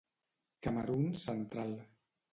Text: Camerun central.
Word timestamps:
Camerun 0.67 1.05
central. 1.25 1.77